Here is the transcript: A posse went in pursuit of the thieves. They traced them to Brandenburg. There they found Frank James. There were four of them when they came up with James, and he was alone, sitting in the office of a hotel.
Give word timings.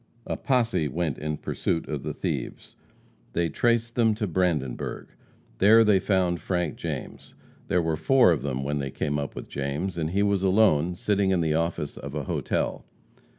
A 0.25 0.35
posse 0.35 0.87
went 0.87 1.19
in 1.19 1.37
pursuit 1.37 1.87
of 1.87 2.01
the 2.01 2.11
thieves. 2.15 2.75
They 3.33 3.49
traced 3.49 3.93
them 3.93 4.15
to 4.15 4.25
Brandenburg. 4.25 5.09
There 5.59 5.83
they 5.83 5.99
found 5.99 6.41
Frank 6.41 6.75
James. 6.75 7.35
There 7.67 7.83
were 7.83 7.97
four 7.97 8.31
of 8.31 8.41
them 8.41 8.63
when 8.63 8.79
they 8.79 8.89
came 8.89 9.19
up 9.19 9.35
with 9.35 9.47
James, 9.47 9.99
and 9.99 10.09
he 10.09 10.23
was 10.23 10.41
alone, 10.41 10.95
sitting 10.95 11.29
in 11.29 11.41
the 11.41 11.53
office 11.53 11.97
of 11.97 12.15
a 12.15 12.23
hotel. 12.23 12.83